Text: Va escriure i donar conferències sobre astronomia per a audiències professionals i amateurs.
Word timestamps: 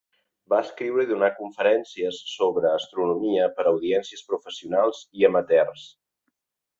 Va 0.51 0.59
escriure 0.67 1.03
i 1.07 1.09
donar 1.09 1.27
conferències 1.41 2.21
sobre 2.31 2.71
astronomia 2.79 3.45
per 3.59 3.65
a 3.67 3.73
audiències 3.75 4.25
professionals 4.31 5.03
i 5.21 5.29
amateurs. 5.31 5.85